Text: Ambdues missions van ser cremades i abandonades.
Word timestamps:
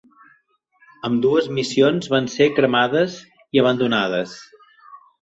Ambdues 1.09 1.51
missions 1.59 2.11
van 2.15 2.31
ser 2.39 2.49
cremades 2.57 3.23
i 3.59 3.67
abandonades. 3.67 4.39